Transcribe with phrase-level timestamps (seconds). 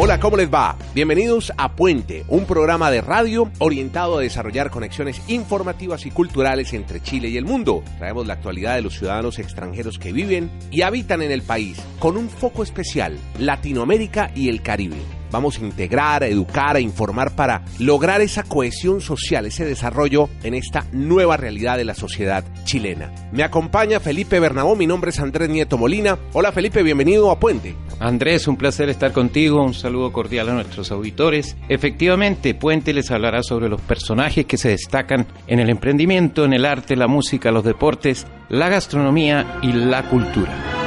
[0.00, 0.76] Hola, ¿cómo les va?
[0.94, 7.02] Bienvenidos a Puente, un programa de radio orientado a desarrollar conexiones informativas y culturales entre
[7.02, 7.82] Chile y el mundo.
[7.98, 12.16] Traemos la actualidad de los ciudadanos extranjeros que viven y habitan en el país, con
[12.16, 15.17] un foco especial, Latinoamérica y el Caribe.
[15.30, 20.54] Vamos a integrar, a educar, a informar para lograr esa cohesión social, ese desarrollo en
[20.54, 23.12] esta nueva realidad de la sociedad chilena.
[23.32, 26.18] Me acompaña Felipe Bernabó, mi nombre es Andrés Nieto Molina.
[26.32, 27.74] Hola Felipe, bienvenido a Puente.
[28.00, 31.56] Andrés, un placer estar contigo, un saludo cordial a nuestros auditores.
[31.68, 36.64] Efectivamente, Puente les hablará sobre los personajes que se destacan en el emprendimiento, en el
[36.64, 40.77] arte, la música, los deportes, la gastronomía y la cultura.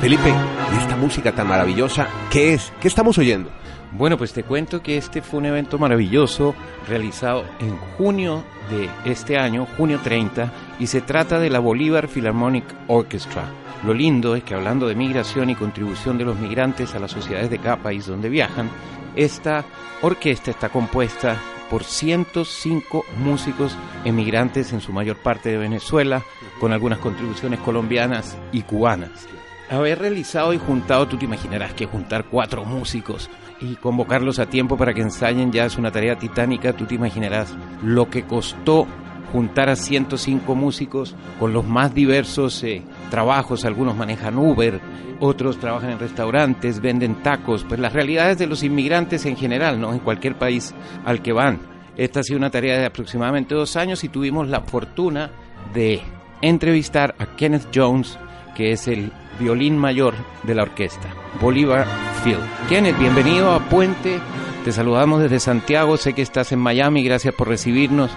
[0.00, 0.32] Felipe,
[0.80, 2.72] esta música tan maravillosa, ¿qué es?
[2.80, 3.50] ¿Qué estamos oyendo?
[3.90, 6.54] Bueno, pues te cuento que este fue un evento maravilloso
[6.86, 12.64] realizado en junio de este año, junio 30, y se trata de la Bolívar Philharmonic
[12.86, 13.50] Orchestra.
[13.84, 17.50] Lo lindo es que hablando de migración y contribución de los migrantes a las sociedades
[17.50, 18.70] de cada país donde viajan,
[19.16, 19.64] esta
[20.02, 21.36] orquesta está compuesta
[21.68, 26.22] por 105 músicos emigrantes, en su mayor parte de Venezuela,
[26.60, 29.28] con algunas contribuciones colombianas y cubanas.
[29.70, 33.28] Haber realizado y juntado, tú te imaginarás que juntar cuatro músicos
[33.60, 37.54] y convocarlos a tiempo para que ensayen ya es una tarea titánica, tú te imaginarás
[37.82, 38.86] lo que costó
[39.32, 44.80] juntar a 105 músicos con los más diversos eh, trabajos, algunos manejan Uber,
[45.20, 49.92] otros trabajan en restaurantes, venden tacos, pues las realidades de los inmigrantes en general, ¿no?
[49.92, 50.74] En cualquier país
[51.04, 51.58] al que van.
[51.96, 55.30] Esta ha sido una tarea de aproximadamente dos años y tuvimos la fortuna
[55.74, 56.00] de
[56.40, 58.18] entrevistar a Kenneth Jones,
[58.54, 61.08] que es el violín mayor de la orquesta,
[61.40, 61.86] Bolívar
[62.22, 62.42] Field.
[62.68, 64.20] Kenneth, bienvenido a Puente.
[64.64, 65.96] Te saludamos desde Santiago.
[65.96, 67.02] Sé que estás en Miami.
[67.04, 68.10] Gracias por recibirnos.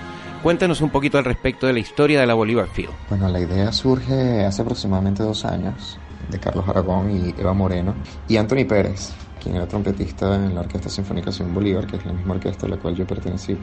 [0.43, 2.91] Cuéntanos un poquito al respecto de la historia de la Bolívar Field.
[3.09, 7.93] Bueno, la idea surge hace aproximadamente dos años de Carlos Aragón y Eva Moreno
[8.27, 12.13] y Anthony Pérez, quien era trompetista en la Orquesta Sinfónica Simón Bolívar, que es la
[12.13, 13.57] misma orquesta a la cual yo pertenecí.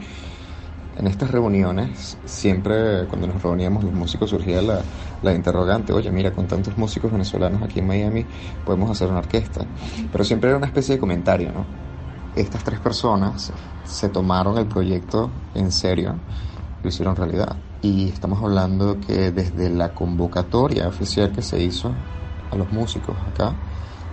[0.99, 4.81] En estas reuniones, siempre cuando nos reuníamos los músicos surgía la,
[5.23, 8.25] la, interrogante, oye, mira, con tantos músicos venezolanos aquí en Miami
[8.65, 9.65] podemos hacer una orquesta.
[10.11, 11.65] Pero siempre era una especie de comentario, ¿no?
[12.35, 13.53] Estas tres personas
[13.85, 16.15] se tomaron el proyecto en serio,
[16.83, 17.55] lo hicieron realidad.
[17.81, 21.93] Y estamos hablando que desde la convocatoria oficial que se hizo
[22.51, 23.55] a los músicos acá,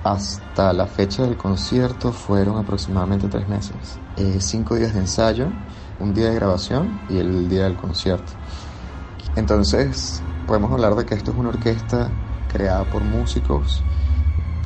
[0.05, 3.99] hasta la fecha del concierto fueron aproximadamente tres meses.
[4.17, 5.49] Eh, cinco días de ensayo,
[6.01, 8.33] un día de grabación y el día del concierto.
[9.37, 12.11] Entonces, podemos hablar de que esto es una orquesta
[12.53, 13.83] creada por músicos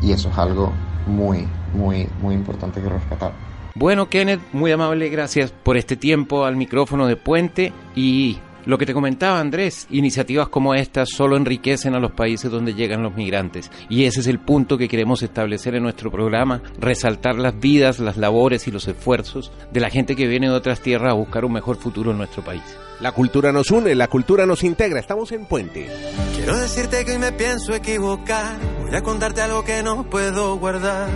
[0.01, 0.73] y eso es algo
[1.07, 3.33] muy, muy, muy importante que rescatar.
[3.75, 8.87] Bueno, Kenneth, muy amable, gracias por este tiempo al micrófono de Puente y lo que
[8.87, 13.71] te comentaba Andrés, iniciativas como estas solo enriquecen a los países donde llegan los migrantes
[13.89, 18.17] y ese es el punto que queremos establecer en nuestro programa, resaltar las vidas, las
[18.17, 21.53] labores y los esfuerzos de la gente que viene de otras tierras a buscar un
[21.53, 22.63] mejor futuro en nuestro país.
[23.01, 25.89] La cultura nos une, la cultura nos integra, estamos en Puente.
[26.37, 31.09] Quiero decirte que hoy me pienso equivocar, voy a contarte algo que no puedo guardar.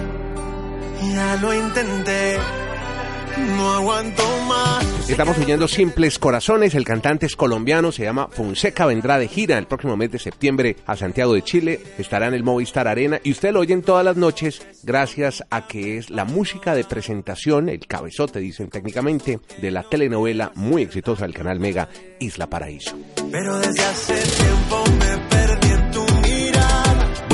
[1.13, 2.39] Ya lo intenté
[3.57, 4.84] no aguanto más.
[5.09, 6.75] Estamos oyendo Simples Corazones.
[6.75, 8.87] El cantante es colombiano, se llama Fonseca.
[8.87, 11.81] Vendrá de gira el próximo mes de septiembre a Santiago de Chile.
[11.99, 15.99] Estará en el Movistar Arena y usted lo oyen todas las noches gracias a que
[15.99, 21.35] es la música de presentación, el cabezote, dicen técnicamente, de la telenovela muy exitosa del
[21.35, 21.89] canal Mega
[22.19, 22.97] Isla Paraíso.
[23.31, 24.84] Pero desde hace tiempo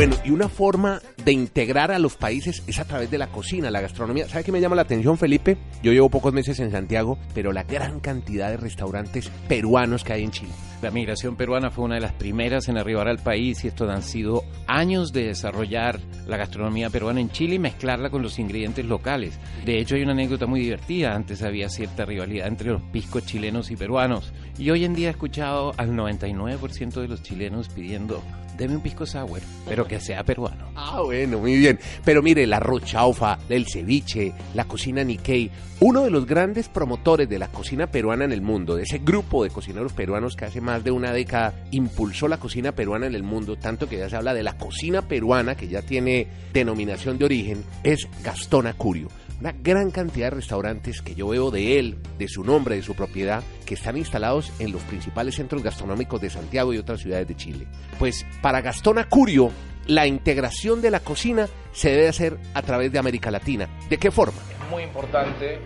[0.01, 3.71] bueno, y una forma de integrar a los países es a través de la cocina,
[3.71, 4.27] la gastronomía.
[4.31, 5.59] ¿Sabe qué me llama la atención, Felipe?
[5.83, 10.25] Yo llevo pocos meses en Santiago, pero la gran cantidad de restaurantes peruanos que hay
[10.25, 10.53] en Chile.
[10.81, 14.03] La migración peruana fue una de las primeras en arribar al país y esto han
[14.03, 19.39] sido años de desarrollar la gastronomía peruana en Chile y mezclarla con los ingredientes locales.
[19.67, 21.15] De hecho, hay una anécdota muy divertida.
[21.15, 24.33] Antes había cierta rivalidad entre los piscos chilenos y peruanos.
[24.61, 28.23] Y hoy en día he escuchado al 99% de los chilenos pidiendo
[28.59, 30.71] deme un pisco sour, pero que sea peruano.
[30.77, 31.79] Ah, bueno, muy bien.
[32.05, 35.51] Pero mire, la rochaufa, el ceviche, la cocina Nikkei,
[35.81, 39.45] uno de los grandes promotores de la cocina peruana en el mundo, de ese grupo
[39.45, 43.23] de cocineros peruanos que hace más de una década impulsó la cocina peruana en el
[43.23, 47.25] mundo, tanto que ya se habla de la cocina peruana, que ya tiene denominación de
[47.25, 49.09] origen, es Gastón Acurio
[49.41, 52.95] una gran cantidad de restaurantes que yo veo de él, de su nombre, de su
[52.95, 57.37] propiedad, que están instalados en los principales centros gastronómicos de Santiago y otras ciudades de
[57.37, 57.67] Chile.
[57.99, 59.51] Pues para Gastón Acurio,
[59.87, 63.69] la integración de la cocina se debe hacer a través de América Latina.
[63.89, 64.39] ¿De qué forma?
[64.63, 65.59] Es muy importante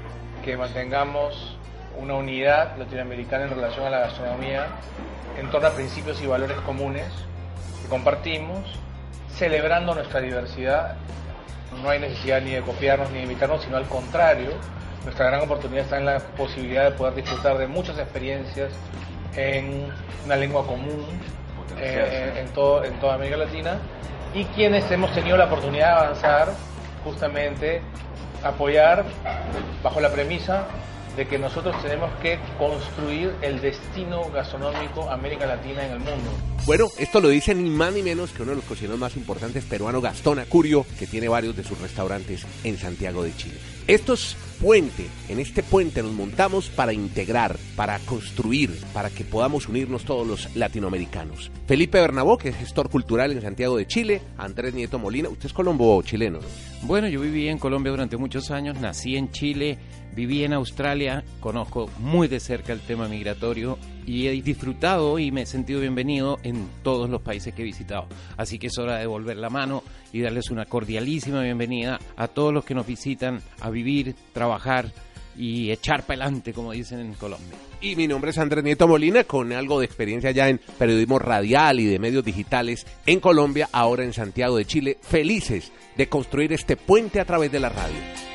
[0.44, 1.58] que mantengamos
[1.98, 4.66] una unidad latinoamericana en relación a la gastronomía
[5.38, 7.06] en torno a principios y valores comunes
[7.82, 8.60] que compartimos,
[9.36, 10.96] celebrando nuestra diversidad.
[11.82, 14.50] No hay necesidad ni de copiarnos ni de imitarnos, sino al contrario.
[15.04, 18.72] Nuestra gran oportunidad está en la posibilidad de poder disfrutar de muchas experiencias
[19.36, 19.92] en
[20.24, 21.04] una lengua común
[21.78, 23.78] eh, en, todo, en toda América Latina
[24.32, 26.48] y quienes hemos tenido la oportunidad de avanzar
[27.04, 27.82] justamente
[28.42, 29.04] apoyar
[29.82, 30.64] bajo la premisa
[31.16, 36.30] de que nosotros tenemos que construir el destino gastronómico América Latina en el mundo.
[36.66, 39.64] Bueno, esto lo dice ni más ni menos que uno de los cocineros más importantes
[39.64, 43.56] peruano, Gastón Acurio, que tiene varios de sus restaurantes en Santiago de Chile.
[43.86, 45.08] Esto es puente.
[45.28, 50.56] En este puente nos montamos para integrar, para construir, para que podamos unirnos todos los
[50.56, 51.50] latinoamericanos.
[51.66, 55.52] Felipe Bernabó, que es gestor cultural en Santiago de Chile, Andrés Nieto Molina, usted es
[55.52, 56.46] colombo chileno, ¿no?
[56.86, 59.76] Bueno, yo viví en Colombia durante muchos años, nací en Chile,
[60.16, 65.42] viví en Australia, conozco muy de cerca el tema migratorio y he disfrutado y me
[65.42, 68.06] he sentido bienvenido en todos los países que he visitado.
[68.36, 72.52] Así que es hora de volver la mano y darles una cordialísima bienvenida a todos
[72.52, 74.90] los que nos visitan a vivir, trabajar
[75.36, 77.56] y echar para adelante, como dicen en Colombia.
[77.80, 81.80] Y mi nombre es Andrés Nieto Molina, con algo de experiencia ya en periodismo radial
[81.80, 86.76] y de medios digitales en Colombia, ahora en Santiago de Chile, felices de construir este
[86.76, 88.33] puente a través de la radio.